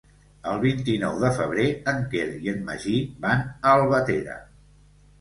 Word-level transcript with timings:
El 0.51 0.55
vint-i-nou 0.63 1.19
de 1.25 1.31
febrer 1.35 1.67
en 1.95 2.03
Quer 2.15 2.27
i 2.49 2.51
en 2.57 2.67
Magí 2.73 2.97
van 3.29 3.47
a 3.51 3.79
Albatera. 3.79 4.45